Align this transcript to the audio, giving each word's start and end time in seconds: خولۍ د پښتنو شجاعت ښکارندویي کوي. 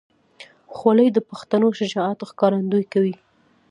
خولۍ 0.75 1.07
د 1.13 1.19
پښتنو 1.29 1.67
شجاعت 1.79 2.19
ښکارندویي 2.29 2.85
کوي. 2.93 3.15